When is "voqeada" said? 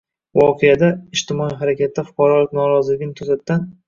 0.37-0.87